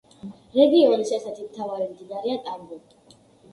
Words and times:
რეგიონის 0.59 1.11
ერთ-ერთი 1.19 1.45
მთავარი 1.51 1.87
მდინარეა 1.93 2.41
ტამბო. 2.51 2.83